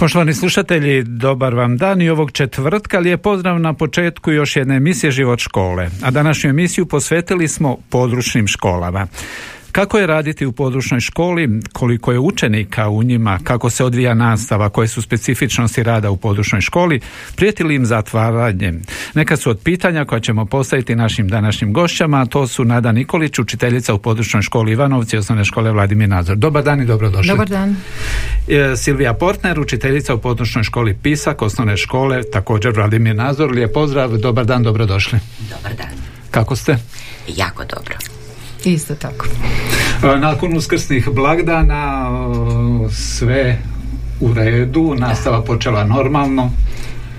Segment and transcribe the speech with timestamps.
[0.00, 5.10] Poštovani slušatelji, dobar vam dan i ovog četvrtka lijep pozdrav na početku još jedne emisije
[5.10, 5.88] Život škole.
[6.02, 9.06] A današnju emisiju posvetili smo područnim školama.
[9.72, 14.68] Kako je raditi u područnoj školi, koliko je učenika u njima, kako se odvija nastava,
[14.68, 17.00] koje su specifičnosti rada u područnoj školi,
[17.36, 18.82] prijeti li im zatvaranjem?
[19.14, 23.38] Neka su od pitanja koja ćemo postaviti našim današnjim gošćama, a to su Nada Nikolić,
[23.38, 26.36] učiteljica u područnoj školi Ivanovci, osnovne škole Vladimir Nazor.
[26.36, 27.30] Dobar dan i dobrodošli.
[27.30, 27.76] Dobar dan.
[28.48, 33.50] E, Silvija Portner, učiteljica u područnoj školi Pisak, osnovne škole, također Vladimir Nazor.
[33.50, 35.18] Lijep pozdrav, dobar dan, dobrodošli.
[35.50, 35.98] Dobar dan.
[36.30, 36.76] Kako ste?
[37.28, 38.19] Jako dobro.
[38.64, 39.26] Isto tako.
[40.04, 42.08] E, nakon uskrsnih blagdana
[42.86, 43.58] e, sve
[44.20, 46.50] u redu, nastava počela normalno.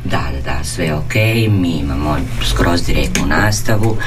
[0.06, 1.16] Da, da, da, sve je ok,
[1.50, 3.98] mi imamo skroz direktnu nastavu,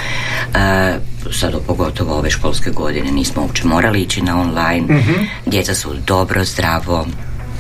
[0.55, 0.99] e,
[1.33, 5.13] sad pogotovo ove školske godine nismo uopće morali ići na online, Mhm.
[5.47, 7.07] djeca su dobro, zdravo,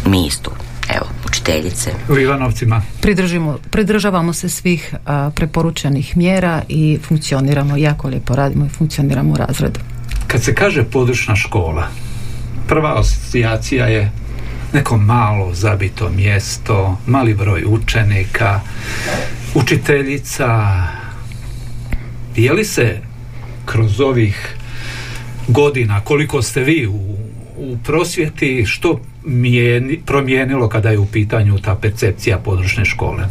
[0.07, 0.51] mi isto,
[0.97, 1.91] evo, učiteljice.
[2.09, 2.83] U Ivanovcima.
[3.01, 9.37] Pridržimo, pridržavamo se svih a, preporučenih mjera i funkcioniramo, jako lijepo radimo i funkcioniramo u
[9.37, 9.81] razredu.
[10.27, 11.89] Kad se kaže područna škola,
[12.69, 14.13] prva asocijacija je
[14.73, 18.61] neko malo zabito mjesto, mali broj učenika,
[19.55, 20.83] učiteljica.
[22.37, 22.99] Je li se
[23.65, 24.57] kroz ovih
[25.49, 27.17] godina, koliko ste vi u,
[27.57, 33.25] u prosvjeti, što mijeni- promijenilo kada je u pitanju ta percepcija područne škole?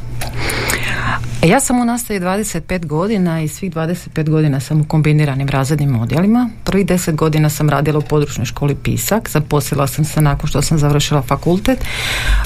[1.44, 6.50] Ja sam u nastavi 25 godina i svih 25 godina sam u kombiniranim razrednim odjelima.
[6.64, 10.78] Prvi 10 godina sam radila u područnoj školi Pisak, zaposlila sam se nakon što sam
[10.78, 11.86] završila fakultet,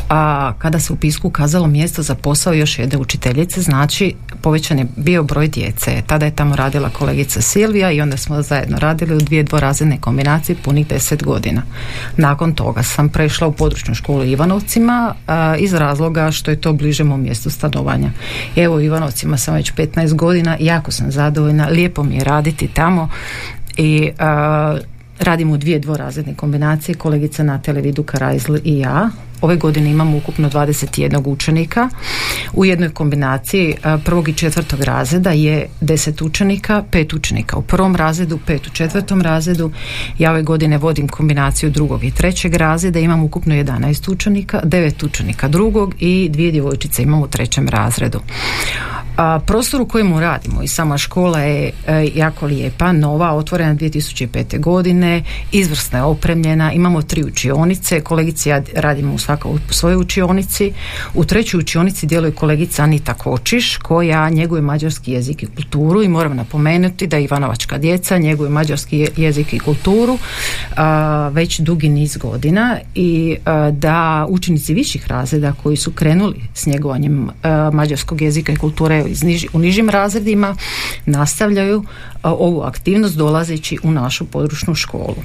[0.09, 4.88] a kada se u Pisku ukazalo mjesto za posao još jedne učiteljice, znači povećan je
[4.96, 6.02] bio broj djece.
[6.08, 10.56] Tada je tamo radila kolegica Silvija i onda smo zajedno radili u dvije dvorazredne kombinacije
[10.64, 11.62] punih 10 godina.
[12.18, 17.03] Nakon toga sam prešla u područnu školu Ivanovcima a, iz razloga što je to bliže
[17.03, 18.09] mom mjestu stanovanja.
[18.56, 23.09] Evo Ivanovcima sam već 15 godina, jako sam zadovoljna, lijepo mi je raditi tamo
[23.78, 24.78] i a,
[25.20, 29.09] radim u dvije dvorazredne kombinacije, kolegica Natalija Viduka Rajzl i ja.
[29.42, 31.90] Ove godine imamo ukupno 21 učenika.
[32.53, 37.96] U jednoj kombinaciji a, prvog i četvrtog razreda je 10 učenika, pet učenika u prvom
[37.96, 39.72] razredu, pet u četvrtom razredu.
[40.20, 45.47] Ja ove godine vodim kombinaciju drugog i trećeg razreda, imam ukupno 11 učenika, 9 učenika
[45.47, 48.20] drugog i dvije djevojčice imam u trećem razredu.
[49.17, 54.59] A, prostor u kojemu radimo i sama škola je e, jako lijepa, nova, otvorena 2005.
[54.59, 60.73] godine, izvrsno je opremljena, imamo tri učionice, kolegici ja radimo u svaka u svojoj učionici.
[61.13, 66.35] U trećoj učionici djeluje kolegica Anita Kočiš koja njeguje mađarski jezik i kulturu i moram
[66.35, 70.17] napomenuti da Ivanovačka djeca njeguje mađarski je- jezik i kulturu
[70.75, 76.66] a, već dugi niz godina i a, da učenici viših razreda koji su krenuli s
[76.66, 77.29] njegovanjem
[77.73, 80.56] mađarskog jezika i kulture iz niži- u nižim razredima
[81.06, 81.84] nastavljaju
[82.22, 85.16] a, ovu aktivnost dolazeći u našu područnu školu.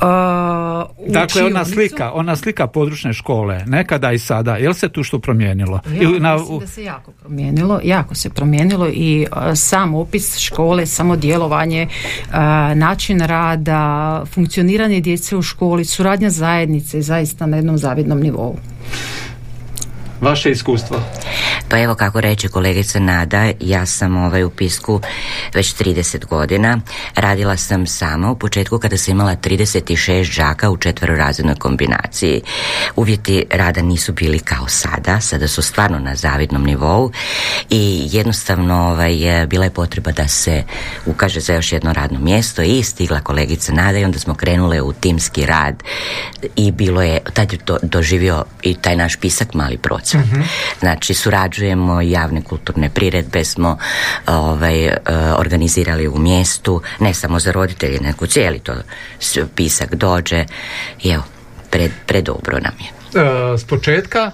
[0.00, 4.88] A, u Dakle, ona slika, ona slika područne škole, nekada i sada, je li se
[4.88, 5.80] tu što promijenilo?
[5.88, 10.38] ja Ili na- mislim da se jako promijenilo, jako se promijenilo i a, sam opis
[10.38, 11.86] škole, samo djelovanje,
[12.32, 12.40] a,
[12.74, 13.82] način rada,
[14.26, 18.56] funkcioniranje djece u školi, suradnja zajednice je zaista na jednom zavidnom nivou.
[20.20, 21.00] Vaše iskustvo?
[21.68, 25.00] Pa evo kako reče kolegica Nada, ja sam ovaj u Pisku
[25.54, 26.80] već 30 godina.
[27.14, 32.42] Radila sam sama u početku kada sam imala 36 đaka u četverorazrednoj kombinaciji.
[32.96, 37.12] Uvjeti rada nisu bili kao sada, sada su stvarno na zavidnom nivou
[37.70, 40.64] i jednostavno ovaj, bila je potreba da se
[41.06, 44.92] ukaže za još jedno radno mjesto i stigla kolegica Nada i onda smo krenule u
[44.92, 45.82] timski rad
[46.56, 49.76] i bilo je, tad je to doživio i taj naš pisak mali
[50.12, 50.46] procvat.
[50.80, 53.78] Znači surađujemo, javne kulturne priredbe smo
[54.26, 54.92] ovaj, e,
[55.36, 58.72] organizirali u mjestu, ne samo za roditelje, nego cijeli to
[59.20, 60.44] s- pisak dođe
[61.02, 61.22] i evo,
[61.70, 63.20] pred, predobro nam je.
[63.54, 64.30] E, s početka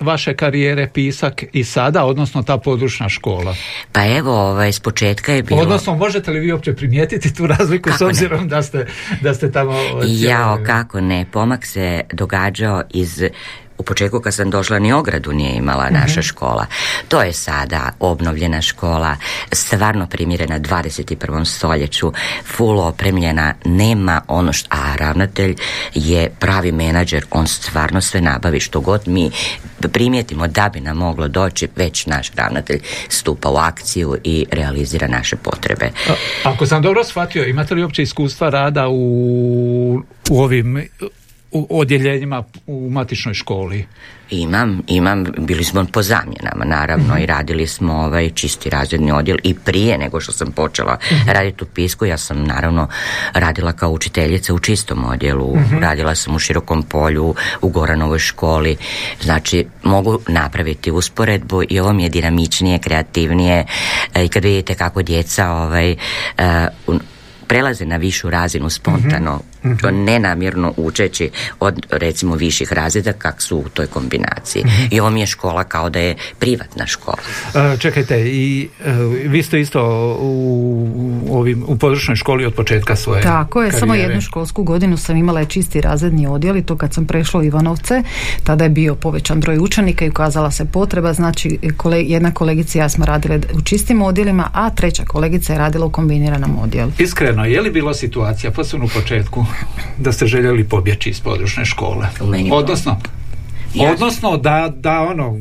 [0.00, 3.54] vaše karijere pisak i sada, odnosno ta područna škola?
[3.92, 5.60] Pa evo, ovaj, s početka je bilo...
[5.60, 8.08] Odnosno, možete li vi uopće primijetiti tu razliku s Kako ne?
[8.10, 8.86] obzirom da ste,
[9.20, 13.22] da ste tamo cijelo Jao, kako ne, pomak se događao iz
[13.78, 16.66] u početku kad sam došla ni ogradu nije imala naša škola.
[17.08, 19.16] To je sada obnovljena škola,
[19.52, 21.44] stvarno primjerena 21.
[21.44, 22.12] stoljeću,
[22.46, 25.54] full opremljena, nema ono što, a ravnatelj
[25.94, 29.30] je pravi menadžer, on stvarno sve nabavi što god mi
[29.92, 35.36] primijetimo da bi nam moglo doći, već naš ravnatelj stupa u akciju i realizira naše
[35.36, 35.90] potrebe.
[36.08, 40.88] A- Ako sam dobro shvatio, imate li uopće iskustva rada u, u ovim
[41.54, 43.86] u odjeljenjima u matičnoj školi?
[44.30, 49.54] Imam, imam, bili smo po zamjenama naravno i radili smo ovaj čisti razredni odjel i
[49.54, 52.88] prije nego što sam počela raditi u Pisku, ja sam naravno
[53.32, 58.76] radila kao učiteljica u čistom odjelu, radila sam u Širokom polju, u Goranovoj školi,
[59.22, 63.66] znači mogu napraviti usporedbu i ovo mi je dinamičnije, kreativnije.
[64.14, 65.96] E, i kad vidite kako djeca ovaj, e,
[67.46, 69.40] prelaze na višu razinu spontano,
[69.80, 71.30] to nenamjerno učeći
[71.60, 74.64] od recimo viših razreda kak su u toj kombinaciji.
[74.90, 77.16] I ovo mi je škola kao da je privatna škola.
[77.54, 78.92] E, čekajte, i e,
[79.28, 79.82] vi ste isto
[80.20, 80.88] u,
[81.28, 84.12] u ovim, u područnoj školi od početka svoje Tako je, samo karijere.
[84.12, 87.44] jednu školsku godinu sam imala je čisti razredni odjel i to kad sam prešla u
[87.44, 88.02] Ivanovce,
[88.42, 92.82] tada je bio povećan broj učenika i ukazala se potreba, znači kole, jedna kolegica i
[92.82, 96.90] ja smo radile u čistim odjelima, a treća kolegica je radila u kombiniranom odjelu.
[96.98, 99.46] Iskreno, je li bilo situacija, posebno u početku,
[99.98, 102.06] da ste željeli pobjeći iz područne škole?
[102.52, 103.00] Odnosno,
[103.74, 105.38] Ja- odnosno da, da ono,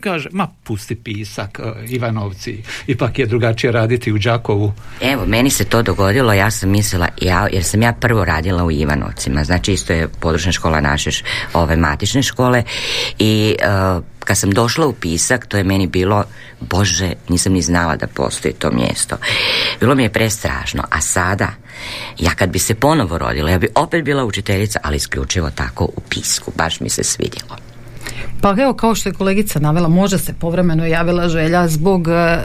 [0.00, 4.72] kaže, ma pusti pisak, e, Ivanovci, ipak je drugačije raditi u Đakovu.
[5.00, 8.70] Evo, meni se to dogodilo, ja sam mislila, ja, jer sam ja prvo radila u
[8.70, 11.10] Ivanovcima, znači isto je područna škola naše
[11.52, 12.62] ove matične škole
[13.18, 13.64] i e,
[14.24, 16.24] kad sam došla u Pisak, to je meni bilo,
[16.60, 19.16] bože, nisam ni znala da postoji to mjesto.
[19.80, 21.48] Bilo mi je prestrašno, a sada,
[22.18, 26.00] ja kad bi se ponovo rodila, ja bi opet bila učiteljica, ali isključivo tako u
[26.08, 27.73] Pisku, baš mi se svidjelo.
[28.40, 32.38] Pa evo kao što je kolegica navela, možda se povremeno javila želja zbog, e,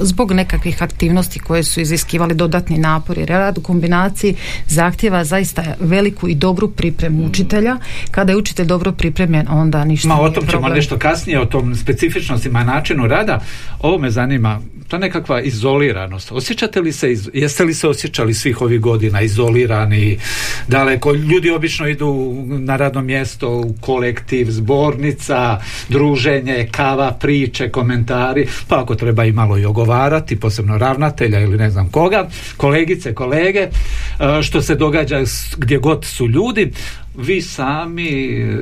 [0.00, 4.34] zbog nekakvih aktivnosti koje su iziskivali dodatni napor jer rad u kombinaciji
[4.66, 7.76] zahtjeva zaista veliku i dobru pripremu učitelja.
[8.10, 11.74] Kada je učitelj dobro pripremljen, onda ništa Ma o tom ćemo nešto kasnije, o tom
[11.76, 13.40] specifičnostima načinu rada.
[13.80, 16.32] Ovo me zanima, ta nekakva izoliranost.
[16.32, 20.18] Osjećate li se, jeste li se osjećali svih ovih godina izolirani,
[20.68, 21.12] daleko?
[21.12, 28.94] Ljudi obično idu na radno mjesto, u kolektiv, zbornica, druženje, kava, priče, komentari, pa ako
[28.94, 34.62] treba i malo i ogovarati, posebno ravnatelja ili ne znam koga, kolegice, kolege, e, što
[34.62, 35.20] se događa
[35.56, 36.72] gdje god su ljudi,
[37.16, 38.56] vi sami e,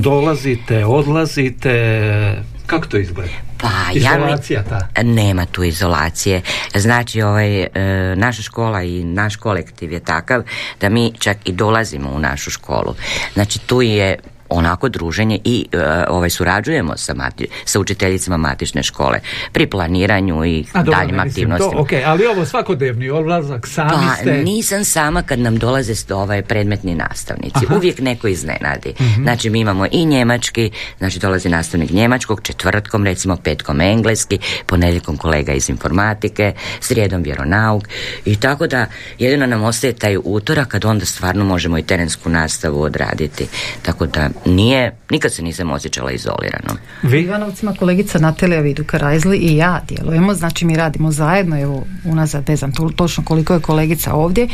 [0.00, 3.32] dolazite, odlazite, kako to izgleda?
[3.58, 5.02] Pa, ja Izolacija ta.
[5.02, 6.42] Nema tu izolacije.
[6.74, 7.68] Znači, ovaj, e,
[8.16, 10.42] naša škola i naš kolektiv je takav
[10.80, 12.94] da mi čak i dolazimo u našu školu.
[13.34, 14.18] Znači, tu je
[14.50, 19.20] onako druženje i e, ovaj surađujemo sa, mati, sa učiteljicama matične škole
[19.52, 21.72] pri planiranju i A dobro, daljim aktivnostima.
[21.72, 24.32] To, ok, ali ovo svakodnevni odlazak, sami Pa ste...
[24.32, 27.66] nisam sama kad nam dolaze ovaj predmetni nastavnici.
[27.66, 27.76] Aha.
[27.76, 28.94] Uvijek neko iznenadi.
[29.22, 35.52] Znači mi imamo i njemački, znači dolazi nastavnik njemačkog, četvrtkom recimo petkom engleski, ponedjeljkom kolega
[35.52, 37.84] iz informatike, srijedom vjeronauk
[38.24, 38.86] i tako da
[39.18, 43.46] jedino nam ostaje taj utorak kad onda stvarno možemo i terensku nastavu odraditi.
[43.82, 46.74] Tako da nije, nikad se nisam osjećala izolirano.
[47.02, 47.20] U Vi?
[47.20, 52.56] Ivanovcima kolegica Natalija Viduka Rajzli i ja djelujemo, znači mi radimo zajedno, evo unazad ne
[52.56, 54.48] znam to- točno koliko je kolegica ovdje,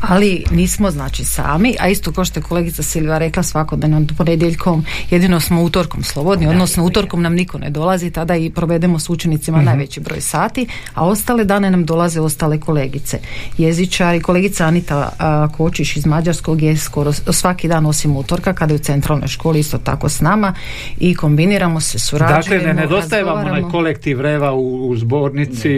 [0.00, 5.40] ali nismo znači sami, a isto kao što je kolegica Silva rekla svakodnevno ponedjeljkom, jedino
[5.40, 10.00] smo utorkom slobodni, odnosno utorkom nam niko ne dolazi, tada i provedemo s učenicima najveći
[10.00, 13.18] broj sati, a ostale dane nam dolaze ostale kolegice.
[13.58, 18.74] Jezičar i kolegica Anita a, Kočiš iz Mađarskog je skoro svaki dan osim utorka kada
[18.74, 20.54] je u centralnoj školi isto tako s nama
[20.98, 25.70] i kombiniramo se, surađujemo, Dakle, ne nedostaje vam onaj kolektiv reva u, u zbornici,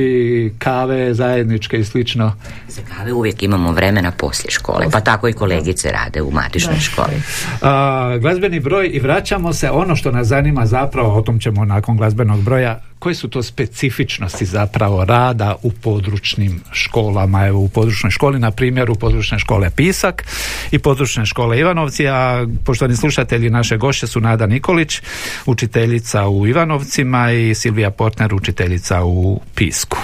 [0.58, 2.32] kave zajedničke i slično.
[2.68, 6.80] Za kave uvijek imamo vremena poslije škole, pa tako i kolegice rade u matičnoj Da,
[6.80, 7.22] školi.
[7.62, 11.96] A, glazbeni broj i vraćamo se, ono što nas zanima zapravo, o tom ćemo nakon
[11.96, 18.38] glazbenog broja, koje su to specifičnosti zapravo rada u područnim školama, evo u područnoj školi,
[18.38, 20.24] na primjer u područne škole Pisak
[20.70, 25.00] i područne škole Ivanovci, a poštovani slušatelji naše gošće su Nada Nikolić,
[25.46, 29.98] učiteljica u Ivanovcima i Silvija Portner, učiteljica u Pisku.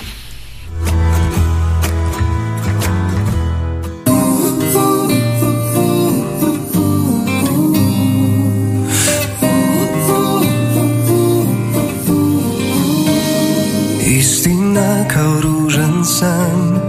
[14.28, 16.80] Istina kao ružan san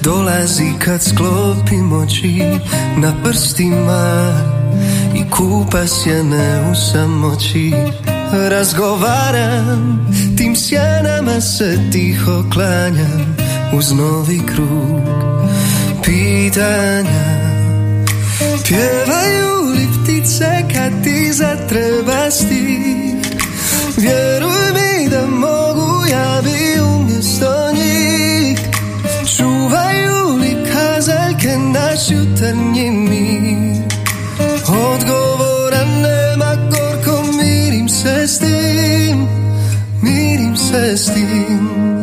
[0.00, 2.42] Dolazi kad sklopim oči
[2.96, 4.32] Na prstima
[5.14, 7.72] I kupa sjene u samoći.
[8.50, 13.36] Razgovaram, tim sjenama se tiho klanjam
[13.78, 15.00] Uz novi krug
[16.04, 17.24] pitanja.
[18.64, 23.14] Pjevaju li ptice kad ti zatreba stih?
[23.96, 24.63] Vjeruj
[32.44, 33.84] jutarnji mir.
[34.68, 39.28] Odgovora nema gorko mirim se s tim
[40.02, 41.93] Mirim se s tim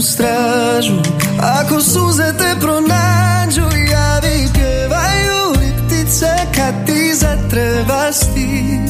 [0.00, 0.94] ću stražu
[1.40, 8.80] Ako suze te pronađu Javi pjevaju li ptice Kad ti zatreba stih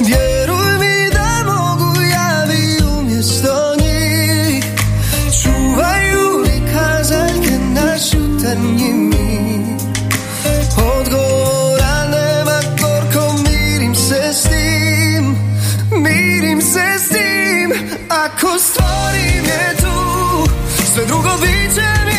[0.00, 4.64] Vjeruj mi da mogu Javi umjesto njih.
[5.42, 9.10] Čuvaju li kazaljke naš jutarnji
[10.76, 12.60] Odgovora nema
[13.44, 15.36] mirim se s tim.
[15.90, 17.72] Mirim se s tim
[18.08, 19.81] Ako stvorim je
[21.42, 22.11] tu Sve drugo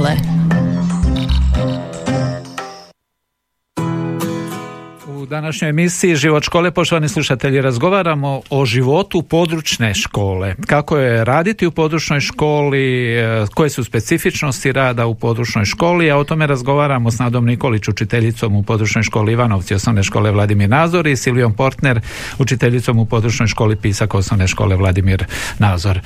[0.00, 0.16] škole.
[5.06, 10.54] U današnjoj emisiji Život škole, poštovani slušatelji, razgovaramo o životu područne škole.
[10.66, 16.16] Kako je raditi u područnoj školi, e, koje su specifičnosti rada u područnoj školi, a
[16.16, 21.06] o tome razgovaramo s Nadom Nikolić, učiteljicom u područnoj školi Ivanovci, osnovne škole Vladimir Nazor
[21.06, 22.00] i Silvijom Portner,
[22.38, 25.24] učiteljicom u područnoj školi Pisak, osnovne škole Vladimir
[25.58, 26.00] Nazor.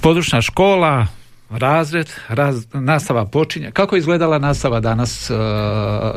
[0.00, 1.06] Područna škola,
[1.50, 3.70] razred, raz, nastava počinje.
[3.70, 5.36] Kako je izgledala nastava danas, uh,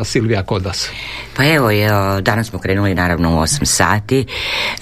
[0.03, 0.89] Silvija, kod vas?
[1.35, 1.89] Pa evo, je,
[2.21, 4.25] danas smo krenuli naravno u 8 sati,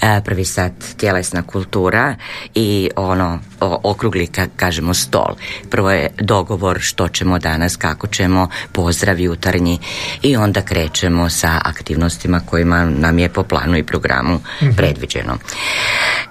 [0.02, 2.14] e, prvi sat tjelesna kultura
[2.54, 5.34] i ono, o- okrugli, ka, kažemo, stol.
[5.70, 9.78] Prvo je dogovor što ćemo danas, kako ćemo, pozdrav jutarnji
[10.22, 14.40] i onda krećemo sa aktivnostima kojima nam je po planu i programu
[14.76, 15.38] predviđeno.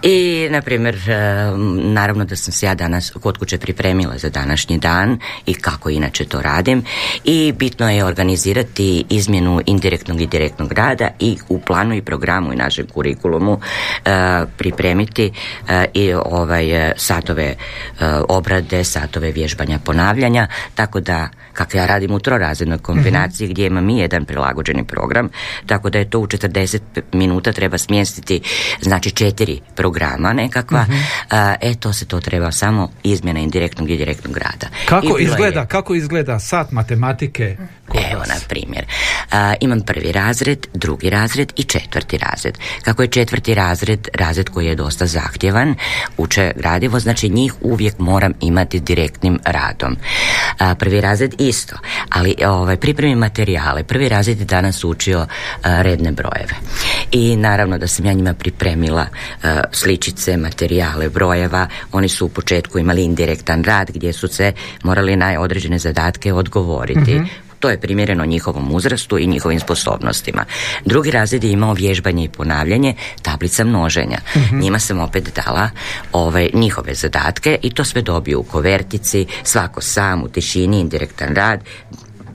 [0.01, 4.77] I, na primjer, e, naravno da sam se ja danas kod kuće pripremila za današnji
[4.77, 6.83] dan i kako inače to radim.
[7.24, 12.55] I bitno je organizirati izmjenu indirektnog i direktnog rada i u planu i programu i
[12.55, 13.59] našem kurikulumu
[14.05, 14.09] e,
[14.57, 15.31] pripremiti
[15.69, 17.55] e, i ovaj e, satove e,
[18.29, 24.00] obrade, satove vježbanja ponavljanja, tako da kako ja radim u trorazrednoj kombinaciji gdje imam i
[24.00, 25.29] jedan prilagođeni program,
[25.65, 26.79] tako da je to u 40
[27.12, 28.41] minuta treba smjestiti
[28.81, 30.85] znači četiri programa nekakva,
[31.31, 34.67] A, e to se to treba samo izmjena indirektnog i studij direktnog rada.
[34.85, 38.27] Kako izgleda, je- kako izgleda sat matematike kod Evo, vas?
[38.27, 38.85] na primjer.
[39.31, 42.57] A, imam prvi razred, drugi razred i četvrti razred.
[42.83, 45.75] Kako je četvrti razred, razred koji je dosta zahtjevan,
[46.17, 49.97] uče gradivo, znači njih uvijek moram imati direktnim radom.
[50.59, 51.75] A, prvi razred isto,
[52.09, 53.83] ali ovaj, pripremi materijale.
[53.83, 55.27] Prvi razred je danas učio
[55.63, 56.55] a, redne brojeve.
[57.11, 59.05] I naravno da sam ja njima pripremila
[59.43, 61.67] a, sličice, materijale, brojeva.
[61.91, 67.21] Oni su u početku imali indirektan rad gdje su se morali na određene zadatke odgovoriti.
[67.59, 70.45] To je primjereno njihovom uzrastu i njihovim sposobnostima.
[70.85, 74.17] Drugi razred je imao vježbanje i ponavljanje tablica množenja.
[74.51, 75.69] Njima sam opet dala
[76.11, 81.59] ove njihove zadatke i to sve dobiju u kovertici, svako sam, u tišini, indirektan rad,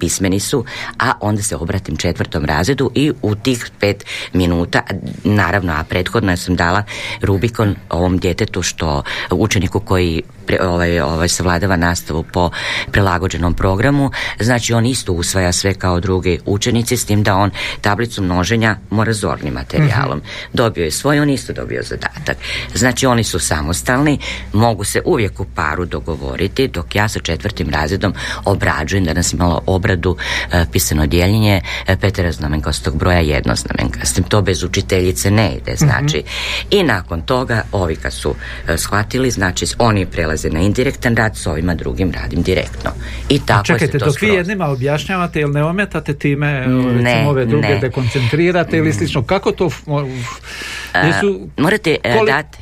[0.01, 0.65] pismeni su,
[0.99, 4.83] a onda se obratim četvrtom razredu i u tih pet minuta,
[5.25, 6.85] naravno, a prethodno sam dala
[7.23, 10.23] Rubikon ovom djetetu što učeniku koji
[10.61, 12.51] ovaj, ovaj, savladava nastavu po
[12.93, 18.23] prilagođenom programu, znači on isto usvaja sve kao drugi učenici s tim da on tablicu
[18.23, 20.23] množenja mora zornim materijalom.
[20.53, 22.37] Dobio je svoj, on isto dobio zadatak.
[22.75, 24.19] Znači oni su samostalni,
[24.53, 28.15] mogu se uvijek u paru dogovoriti, dok ja sa četvrtim razredom
[28.45, 30.17] obrađujem, danas imala obradu
[30.53, 34.25] e, pisano dijeljenje e, peteraznamenkastog broja jednoznamenkastim.
[34.25, 36.23] To bez učiteljice ne ide, znači.
[36.71, 38.35] I nakon toga, ovi kad su
[38.69, 42.91] e, shvatili, znači oni prelaze na indirektan rad, s ovima drugim radim direktno.
[43.29, 47.25] I tako Čekajte, se to dok vi skroz- jednima objašnjavate, jel ne ometate time, Ne,
[47.27, 47.79] ove druge ne.
[47.79, 49.23] dekoncentrirate ili slično?
[49.23, 49.71] Kako to...
[50.97, 52.59] jesu- Morate e, Koli- dati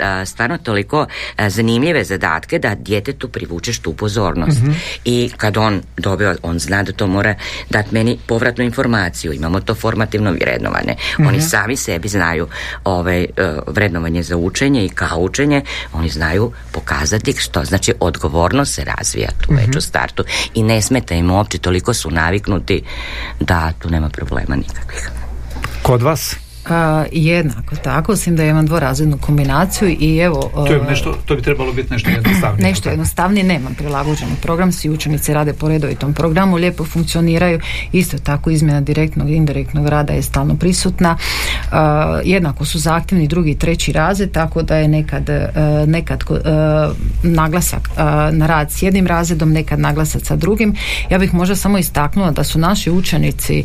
[0.00, 1.06] a, stvarno toliko
[1.38, 4.62] e, zanimljive zadatke da djetetu privučeš tu pozornost.
[4.62, 4.72] Mhm.
[5.04, 7.34] I kad on dobio, on zna da to mora
[7.70, 9.32] dati meni povratnu informaciju.
[9.32, 10.94] Imamo to formativno vrednovanje.
[11.14, 11.26] Mhm.
[11.26, 12.48] Oni sami sebi znaju
[12.84, 13.26] ovaj, e,
[13.66, 15.62] vrednovanje za učenje i kao učenje.
[15.92, 17.03] Oni znaju pokazati
[17.40, 19.60] što znači odgovornost se razvija tu Mhm.
[19.60, 20.24] već u startu.
[20.54, 22.82] I ne smeta im uopće, toliko su naviknuti
[23.40, 25.10] da tu nema problema nikakvih.
[25.82, 26.36] Kod vas?
[26.68, 30.50] A, jednako tako, osim da imam dvorazrednu kombinaciju i evo...
[30.54, 32.64] To, je a, nešto, to bi trebalo biti nešto jednostavnije.
[32.68, 37.60] Nešto jednostavnije, nemam prilagođeni program, svi učenici rade po redovitom programu, lijepo funkcioniraju,
[37.92, 41.16] isto tako izmjena direktnog i indirektnog rada je stalno prisutna.
[41.16, 41.78] Uh,
[42.24, 46.38] jednako su zahtjevni drugi i treći razred, tako da je nekad, uh, nekad uh,
[47.22, 47.98] naglasak uh,
[48.32, 50.74] na rad s jednim razredom, nekad naglasak sa drugim.
[51.10, 53.64] Ja bih možda samo istaknula da su naši učenici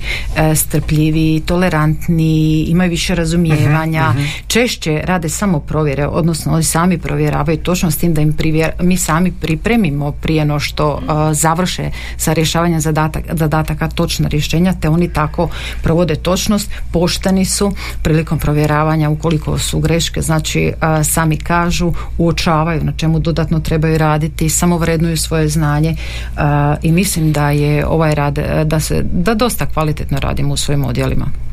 [0.56, 4.13] strpljivi, tolerantni, imaju više razumijevanja,
[4.47, 8.97] češće rade samo provjere, odnosno oni sami provjeravaju točno s tim da im privjer- mi
[8.97, 15.13] sami pripremimo prije no što uh, završe sa rješavanjem zadataka, zadataka točna rješenja, te oni
[15.13, 15.49] tako
[15.84, 17.73] provode točnost, pošteni su
[18.04, 24.49] prilikom provjeravanja ukoliko su greške, znači uh, sami kažu, uočavaju na čemu dodatno trebaju raditi,
[24.49, 26.39] samo vrednuju svoje znanje uh,
[26.82, 31.49] i mislim da je ovaj rad, da se, da dosta kvalitetno radimo u svojim odjelima.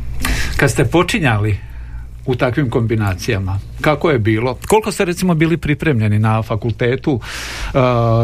[0.57, 1.59] Kad ste počinjali
[2.27, 4.59] u takvim kombinacijama, kako je bilo?
[4.68, 7.20] Koliko ste recimo bili pripremljeni na fakultetu uh,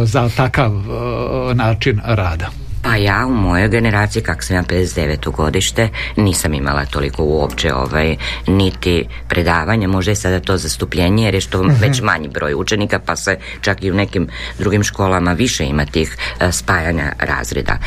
[0.04, 2.61] za takav uh, način rada?
[2.82, 5.30] Pa ja u mojoj generaciji, kak sam ja 59.
[5.30, 8.16] godište, nisam imala toliko uopće ovaj,
[8.46, 13.16] niti predavanja, možda je sada to zastupljenje jer je što već manji broj učenika, pa
[13.16, 17.78] se čak i u nekim drugim školama više ima tih eh, spajanja razreda.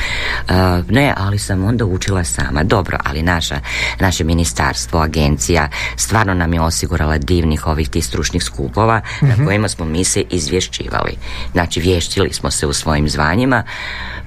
[0.49, 0.53] Eh,
[0.89, 2.63] ne, ali sam onda učila sama.
[2.63, 3.59] Dobro, ali naša,
[3.99, 9.85] naše ministarstvo, agencija, stvarno nam je osigurala divnih ovih tih stručnih skupova na kojima smo
[9.85, 11.17] mi se izvješćivali.
[11.51, 13.63] Znači, vještili smo se u svojim zvanjima,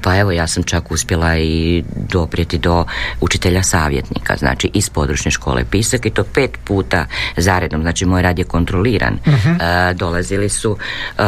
[0.02, 2.84] pa evo ja sam čak uspjela i doprijeti do
[3.20, 8.38] učitelja savjetnika, znači iz područne škole Pisak i to pet puta zaredom, znači moj rad
[8.38, 9.14] je kontroliran.
[9.14, 10.76] E, dolazili su
[11.18, 11.22] e,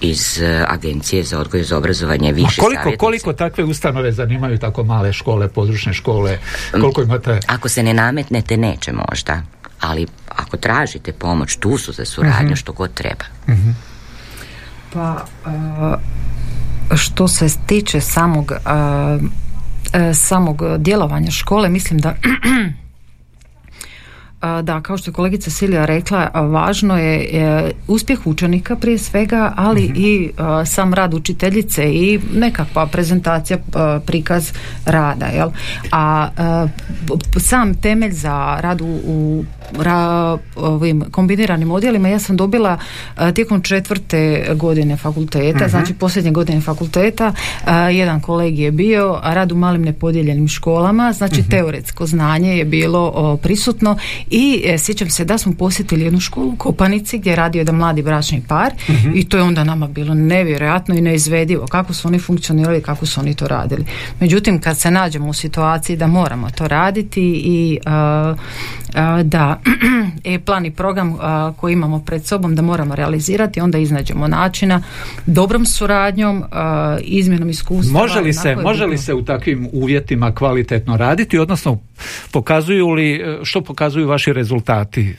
[0.00, 2.98] iz Agencije za odgoj i za obrazovanje A više koliko, savjetnici.
[2.98, 6.38] koliko takve ustanove zanimaju tako male škole, područne škole?
[6.70, 7.40] Koliko imate?
[7.46, 9.42] Ako se ne nametnete, neće možda.
[9.80, 13.24] Ali ako tražite pomoć, tu su za suradnju što god treba.
[14.92, 15.50] Pa, e,
[16.96, 18.58] što se tiče samog e,
[19.98, 22.14] e, samog djelovanja škole, mislim da
[24.40, 29.52] a, da, kao što je kolegica Silja rekla, važno je e, uspjeh učenika prije svega,
[29.56, 34.52] ali i a, sam rad učiteljice i nekakva prezentacija, a, prikaz
[34.84, 35.50] rada, jel?
[35.92, 36.66] A, a,
[37.36, 39.44] sam temelj za rad u, u
[39.78, 42.78] ra- ovim kombiniranim odjelima ja sam dobila
[43.16, 47.32] a, tijekom četvrte godine fakulteta, znači posljednje godine fakulteta,
[47.64, 52.64] a, jedan kolegi je bio, a rad u malim nepodijeljenim školama, znači teoretsko znanje je
[52.64, 53.96] bilo o, prisutno
[54.30, 57.74] i e, sjećam se da smo posjetili jednu školu u Kopanici gdje je radio jedan
[57.74, 58.72] mladi bračni par
[59.14, 63.20] i to je onda nama bilo nevjerojatno i neizvedivo kako su oni funkcionirali kako su
[63.20, 63.84] oni to radili.
[64.20, 68.34] Međutim, kad se nađemo u situaciji da moramo to raditi i a,
[68.94, 69.59] a, da
[70.24, 74.82] je plan i program a, koji imamo pred sobom da moramo realizirati, onda iznađemo načina
[75.26, 78.00] dobrom suradnjom, a, izmjenom iskustva.
[78.00, 81.78] Može li, se, može li se u takvim uvjetima kvalitetno raditi, odnosno
[82.32, 85.14] pokazuju li, što pokazuju vaši rezultati?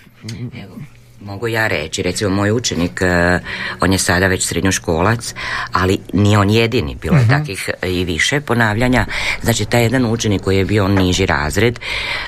[1.26, 3.40] Mogu ja reći, recimo moj učenik, eh,
[3.82, 5.34] on je sada već srednjoškolac,
[5.72, 9.06] ali nije on jedini, bilo je takvih i više ponavljanja.
[9.42, 11.80] Znači, taj jedan učenik koji je bio niži razred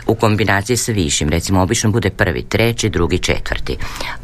[0.08, 3.78] u kombinaciji sa višim, recimo obično bude prvi, treći, drugi, četvrti.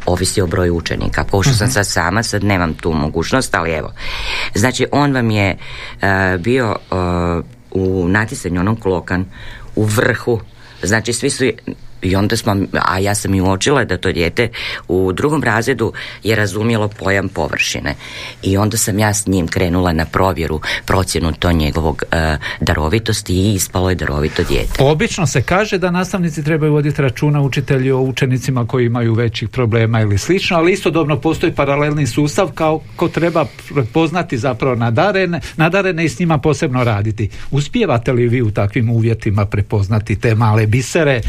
[0.06, 1.24] Ovisi o broju učenika.
[1.24, 3.94] Pošto sam sad sama, sad nemam tu mogućnost, ali evo.
[4.56, 5.58] Znači, on vam je
[6.02, 6.96] eh, bio eh,
[7.72, 9.26] u natjecanju onom klokan
[9.76, 10.42] u vrhu
[10.84, 11.46] Znači svi su
[12.02, 14.50] i onda smo, a ja sam i uočila da to dijete
[14.88, 17.96] u drugom razredu je razumjelo pojam površine.
[18.44, 23.54] I onda sam ja s njim krenula na provjeru, procjenu to njegovog e, darovitosti i
[23.54, 24.84] ispalo je darovito dijete.
[24.84, 30.02] Obično se kaže da nastavnici trebaju voditi računa učitelji o učenicima koji imaju većih problema
[30.02, 36.10] ili slično, ali istodobno postoji paralelni sustav kao ko treba prepoznati zapravo nadarene, nadarene i
[36.10, 37.30] s njima posebno raditi.
[37.52, 41.22] Uspijevate li vi u takvim uvjetima prepoznati te male bisere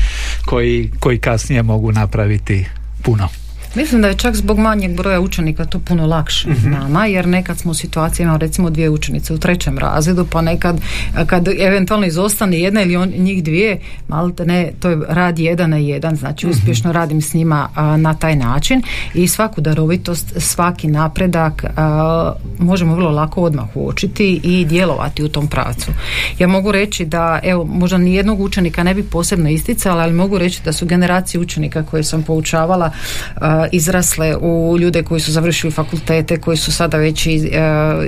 [0.46, 2.66] koji koji, koji kasnije mogu napraviti
[3.03, 3.29] puno.
[3.74, 7.70] Mislim da je čak zbog manjeg broja učenika to puno lakše nama, jer nekad smo
[7.70, 10.80] u situaciji imamo recimo dvije učenice u trećem razredu, pa nekad
[11.26, 15.76] kad eventualno izostane jedna ili on, njih dvije, malte ne, to je rad jedan na
[15.76, 18.83] jedan, znači uspješno radim s njima a, na taj način.
[19.14, 25.46] I svaku darovitost, svaki napredak a, možemo vrlo lako odmah uočiti i djelovati u tom
[25.48, 25.90] pravcu.
[26.38, 30.38] Ja mogu reći da, evo, možda ni jednog učenika ne bi posebno isticala, ali mogu
[30.38, 32.90] reći da su generacije učenika koje sam poučavala
[33.37, 37.51] a, izrasle u ljude koji su završili fakultete, koji su sada već i,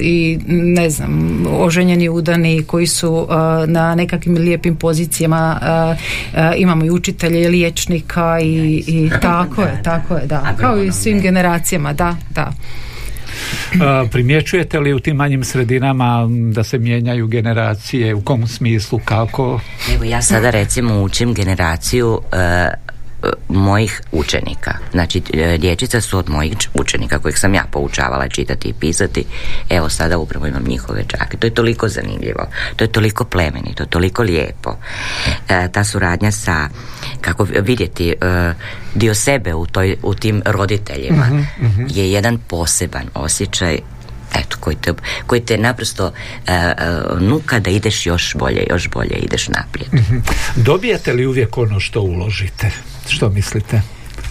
[0.01, 3.29] i ne znam, oženjeni udani, koji su
[3.67, 5.61] na nekakvim lijepim pozicijama,
[6.57, 10.55] imamo i učitelje, i liječnika i, i tako je, tako je, da.
[10.61, 12.53] Kao i svim generacijama, da, da.
[14.11, 19.61] Primjećujete li u tim manjim sredinama da se mijenjaju generacije, u kom smislu, kako?
[19.95, 22.21] Evo ja sada recimo učim generaciju
[23.49, 24.75] mojih učenika.
[24.93, 25.23] Znači,
[25.59, 29.25] dječica su od mojih učenika kojih sam ja poučavala čitati i pisati.
[29.71, 31.37] Evo sada upravo imam njihove čake.
[31.37, 32.47] To je toliko zanimljivo.
[32.77, 34.77] To je toliko plemenito, toliko lijepo.
[35.49, 36.69] E, ta suradnja sa,
[37.21, 38.15] kako vidjeti, e,
[38.95, 41.27] dio sebe u, toj, u tim roditeljima
[41.61, 43.79] Mhm, je jedan poseban osjećaj
[44.35, 44.93] eto, koji te,
[45.27, 46.13] koji te naprosto
[46.47, 46.75] e, e,
[47.21, 49.95] nuka da ideš još bolje, još bolje ideš naprijed.
[49.95, 50.17] Mhm.
[50.57, 52.71] Dobijete li uvijek ono što uložite?
[53.09, 53.83] Što mislite?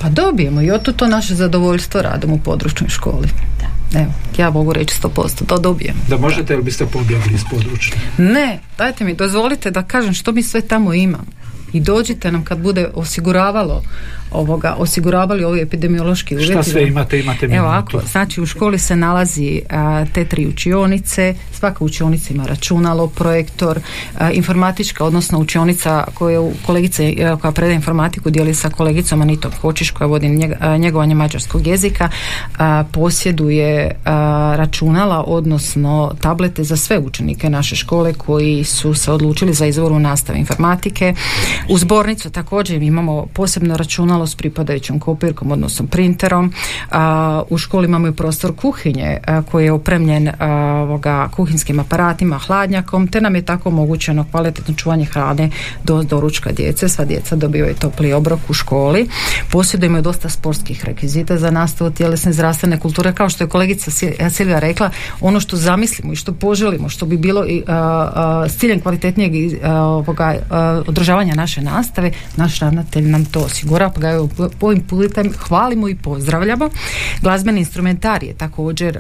[0.02, 3.28] Pa dobijemo i oto to naše zadovoljstvo radom u područnoj školi.
[3.96, 6.00] Evo, ja mogu reći 100%, to dobijemo.
[6.10, 7.96] Da možete ili biste pobjegli iz područja?
[8.18, 11.26] Ne, dajte mi, dozvolite da kažem što mi sve tamo imam.
[11.74, 13.84] I dođite nam kad bude osiguravalo
[14.32, 16.54] ovoga, osiguravali ovi epidemiološki uvjeti.
[16.54, 21.36] Šta sve imate, imate Evo ako, znači u školi se nalazi a, te tri učionice,
[21.52, 23.80] svaka učionica ima računalo, projektor,
[24.20, 29.92] a, informatička, odnosno učionica koju kolegice a, koja predaje informatiku dijeli sa kolegicom Anitom Kočiš
[29.92, 32.10] koja vodi njeg- a, njegovanje mađarskog jezika,
[32.58, 39.54] a, posjeduje a, računala, odnosno tablete za sve učenike naše škole koji su se odlučili
[39.54, 41.14] za izvoru nastave informatike.
[41.70, 46.54] U zbornicu također imamo posebno računalo s pripadajućom kopirkom, odnosno printerom.
[47.50, 49.18] U školi imamo i prostor kuhinje
[49.52, 50.30] koji je opremljen
[50.82, 55.50] ovoga, kuhinskim aparatima, hladnjakom, te nam je tako omogućeno kvalitetno čuvanje hrane
[55.84, 56.90] do doručka djece.
[56.90, 59.08] Sva djeca dobivaju topli obrok u školi.
[59.52, 63.14] Posjedujemo dosta sportskih rekvizita za nastavu tjelesne zdravstvene kulture.
[63.14, 64.90] Kao što je kolegica Sil- Silvija rekla,
[65.22, 67.64] ono što zamislimo i što poželimo, što bi bilo i,
[68.48, 69.32] s ciljem kvalitetnijeg
[69.66, 70.36] ovoga,
[70.88, 74.30] održavanja naše nastave, naš ravnatelj nam to osigura, pa ga evo
[74.62, 76.70] ovim putem hvalimo i pozdravljamo.
[77.22, 79.00] Glazbeni instrumentar je također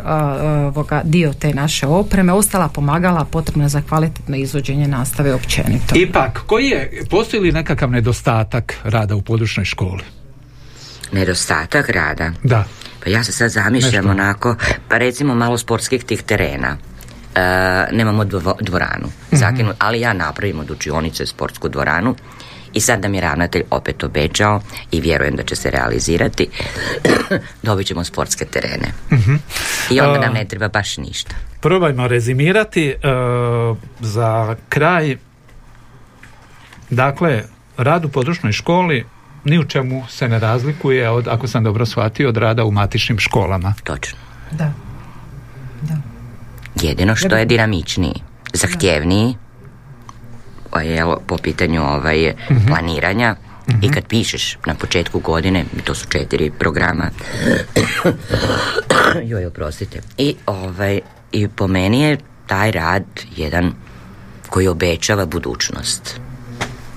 [0.67, 5.95] ovoga, dio te naše opreme, ostala pomagala potrebna za kvalitetno izvođenje nastave općenito.
[5.95, 10.03] Ipak, koji je, postoji li nekakav nedostatak rada u područnoj školi?
[11.11, 12.31] Nedostatak rada.
[12.43, 12.63] Da.
[13.03, 14.09] Pa ja se sad zamišljam Nešto.
[14.09, 14.55] onako,
[14.89, 16.77] pa recimo malo sportskih tih terena.
[17.35, 17.41] E,
[17.91, 22.15] nemamo dvo- dvoranu zakinu, ali ja napravim od učionice sportsku dvoranu
[22.73, 26.47] i sad nam je ravnatelj opet obećao i vjerujem da će se realizirati
[27.63, 28.91] dobit ćemo sportske terene
[29.91, 32.95] i onda nam ne treba baš ništa Probajmo rezimirati e,
[33.99, 35.17] za kraj
[36.89, 37.43] dakle
[37.77, 39.05] rad u područnoj školi
[39.43, 43.19] ni u čemu se ne razlikuje od, ako sam dobro shvatio, od rada u matičnim
[43.19, 43.73] školama.
[43.83, 44.17] Točno.
[44.51, 44.73] Da.
[45.81, 45.97] da.
[46.81, 49.35] Jedino što je dinamičniji, zahtjevniji,
[50.79, 52.33] jel, po pitanju ovaj,
[52.67, 53.35] planiranja,
[53.81, 57.09] I kad pišeš na početku godine, to su četiri programa,
[59.29, 60.99] joj, oprostite, i, ovaj,
[61.31, 63.03] i po meni je taj rad
[63.35, 63.73] jedan
[64.49, 66.19] koji obećava budućnost.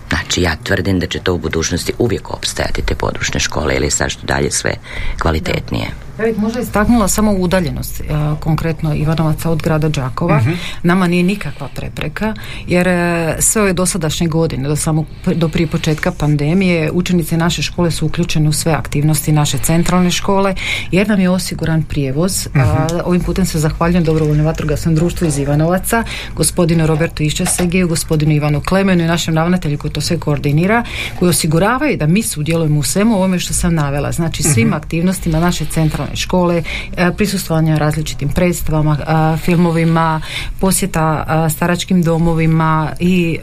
[0.08, 4.10] Znači, ja tvrdim da će to u budućnosti uvijek opstajati te područne škole ili sad
[4.10, 4.74] što dalje sve
[5.18, 5.86] kvalitetnije.
[6.18, 8.04] Ja bih možda istaknula samo udaljenost e,
[8.40, 10.40] konkretno Ivanovaca od grada Đakova.
[10.82, 12.34] Nama nije nikakva prepreka
[12.66, 17.90] jer e, sve ove dosadašnje godine do samog do prije početka pandemije učenici naše škole
[17.90, 20.54] su uključeni u sve aktivnosti naše centralne škole
[20.90, 22.48] jer nam je osiguran prijevoz.
[22.54, 26.04] A, ovim putem se zahvaljujem dobrovoljnom vatrogasnom društvu iz Ivanovaca,
[26.36, 30.84] gospodinu Robertu Iščesegiju, gospodinu Ivanu Klemenu i našem ravnatelju koji to sve koordinira,
[31.18, 34.12] koji osiguravaju da mi sudjelujemo u svemu ovome što sam navela.
[34.12, 36.62] Znači svim aktivnostima naše centralne škole,
[36.96, 40.20] e, prisustvovanja različitim predstavama, e, filmovima,
[40.60, 43.38] posjeta e, staračkim domovima i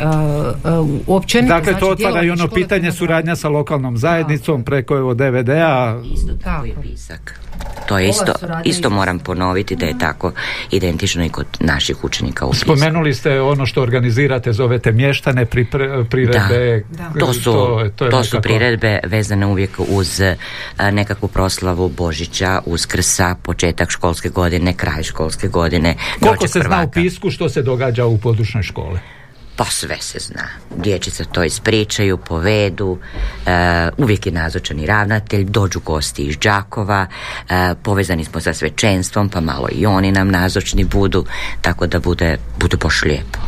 [1.08, 6.02] uopće Dakle, to otvara i ono pitanje suradnja sa lokalnom zajednicom preko evo DVD-a.
[6.14, 7.40] Isto tako je pisak.
[7.88, 10.32] To je isto, isto moram ponoviti da je tako
[10.72, 12.54] identično i kod naših učenika u.
[12.54, 16.84] Spomenuli ste ono što organizirate, zovete mještane, pripre, priredbe.
[16.90, 17.20] Da.
[17.20, 20.22] To su, to, to, to su priredbe vezane uvijek uz
[20.92, 25.96] nekakvu proslavu Božića, Uskrsa, početak školske godine, kraj školske godine.
[26.20, 26.76] Koliko se prvaka.
[26.76, 29.00] zna u Pisku što se događa u područnoj škole?
[29.56, 30.48] Pa sve se zna.
[30.76, 32.98] Dječice to ispričaju, povedu,
[33.46, 37.08] e, uvijek je nazočan i ravnatelj, dođu gosti iz Đakova,
[37.50, 41.26] e, povezani smo sa svećenstvom, pa malo i oni nam nazočni budu,
[41.62, 43.40] tako da bude, bude baš lijepo.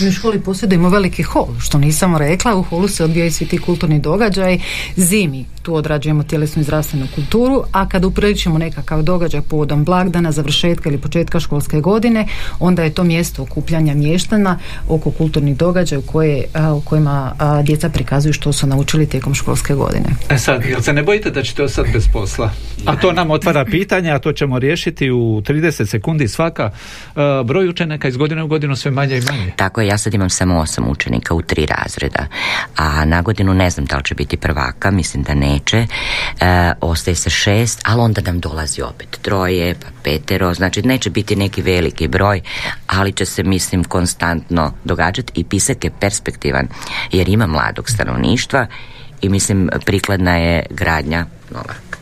[0.00, 3.58] Mi u školi posjedujemo veliki hol, što nisam rekla, u holu se odvijaju svi ti
[3.58, 4.58] kulturni događaj,
[4.96, 10.88] zimi tu odrađujemo tjelesnu i zdravstvenu kulturu, a kad upriličimo nekakav događaj povodom blagdana, završetka
[10.88, 12.26] ili početka školske godine,
[12.60, 16.44] onda je to mjesto okupljanja mještana oko kulturnih događaja u, koje,
[16.76, 20.08] u kojima a, djeca prikazuju što su naučili tijekom školske godine.
[20.28, 22.50] E sad, jel se ne bojite da ćete ostati bez posla?
[22.84, 26.70] A to nam otvara pitanje, a to ćemo riješiti u 30 sekundi svaka.
[26.70, 29.52] E, broj učenika iz godine u godinu sve manje i manje.
[29.56, 32.26] Tako je, ja sad imam samo osam učenika u tri razreda,
[32.76, 35.86] a na godinu ne znam da li će biti prvaka, mislim da neće,
[36.40, 41.36] e, ostaje se šest, ali onda nam dolazi opet troje, pa petero, znači neće biti
[41.36, 42.40] neki veliki broj,
[42.86, 46.68] ali će se, mislim, konstantno događati i pisak je perspektivan,
[47.12, 48.66] jer ima mladog stanovništva
[49.22, 51.95] i mislim prikladna je gradnja nova.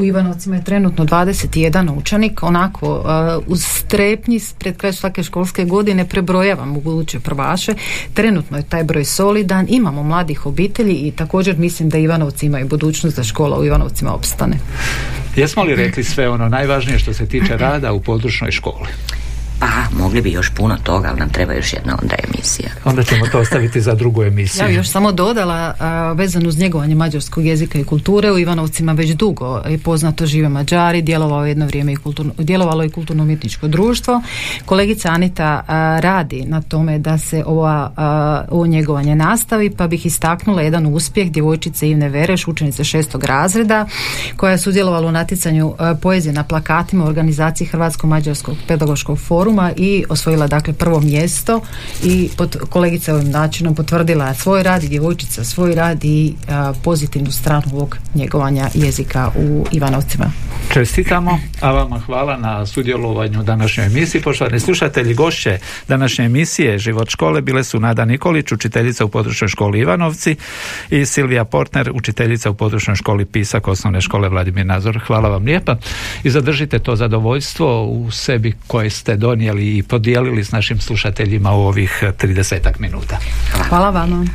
[0.00, 3.04] U Ivanovcima je trenutno 21 učenik, onako uh,
[3.46, 7.74] uz strepnji pred kraj svake školske godine prebrojavamo u buduće prvaše.
[8.14, 13.16] Trenutno je taj broj solidan, imamo mladih obitelji i također mislim da Ivanovci imaju budućnost
[13.16, 14.56] da škola u Ivanovcima opstane.
[15.36, 18.88] Jesmo li rekli sve ono najvažnije što se tiče rada u područnoj školi?
[19.60, 19.66] Pa,
[19.98, 22.70] mogli bi još puno toga, ali nam treba još jedna onda emisija.
[22.84, 24.64] Onda ćemo to ostaviti za drugu emisiju.
[24.64, 28.32] Ja još samo dodala a, vezano uz njegovanje mađarskog jezika i kulture.
[28.32, 32.90] U Ivanovcima već dugo je poznato žive Mađari, djelovalo jedno vrijeme i kulturno, djelovalo i
[32.90, 34.22] kulturno umjetničko društvo.
[34.64, 40.06] Kolegica Anita a, radi na tome da se ova, a, ovo njegovanje nastavi, pa bih
[40.06, 43.86] istaknula jedan uspjeh djevojčice Ivne Vereš, učenice šestog razreda,
[44.36, 50.46] koja je sudjelovala u natjecanju poezije na plakatima u organizaciji Hrvatsko-Mađarskog pedagoškog foruma i osvojila
[50.46, 51.60] dakle prvo mjesto
[52.04, 57.30] i pod, kolegica ovim načinom potvrdila svoj rad i djevojčica svoj rad i a, pozitivnu
[57.30, 60.32] stranu ovog njegovanja jezika u Ivanovcima.
[60.72, 64.22] Čestitamo, a vama hvala na sudjelovanju u današnjoj emisiji.
[64.22, 65.58] Poštovani slušatelji, gošće
[65.88, 70.36] današnje emisije Život škole bile su Nada Nikolić, učiteljica u područnoj školi Ivanovci
[70.90, 75.00] i Silvija Portner, učiteljica u područnoj školi Pisak osnovne škole Vladimir Nazor.
[75.06, 75.76] Hvala vam lijepa
[76.22, 79.39] i zadržite to zadovoljstvo u sebi koje ste donijeli
[79.78, 83.18] i podijelili s našim slušateljima u ovih 30 minuta.
[83.68, 84.26] Hvala vama.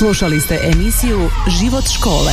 [0.00, 2.32] Slušali ste emisiju Život škole.